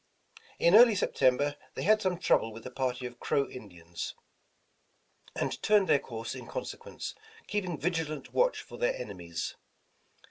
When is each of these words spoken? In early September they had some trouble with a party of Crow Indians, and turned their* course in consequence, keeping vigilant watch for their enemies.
In 0.57 0.73
early 0.73 0.95
September 0.95 1.55
they 1.75 1.83
had 1.83 2.01
some 2.01 2.17
trouble 2.17 2.51
with 2.51 2.65
a 2.65 2.71
party 2.71 3.05
of 3.05 3.19
Crow 3.19 3.47
Indians, 3.47 4.15
and 5.35 5.61
turned 5.61 5.87
their* 5.87 5.99
course 5.99 6.33
in 6.33 6.47
consequence, 6.47 7.13
keeping 7.45 7.77
vigilant 7.77 8.33
watch 8.33 8.63
for 8.63 8.79
their 8.79 8.95
enemies. 8.95 9.55